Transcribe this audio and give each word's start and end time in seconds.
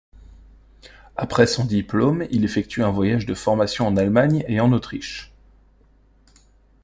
Après 1.15 1.45
son 1.45 1.63
diplôme, 1.63 2.25
il 2.31 2.43
effectue 2.43 2.81
un 2.83 2.89
voyage 2.89 3.27
de 3.27 3.35
formation 3.35 3.85
en 3.85 3.97
Allemagne 3.97 4.43
et 4.47 4.59
en 4.59 4.71
Autriche. 4.71 5.31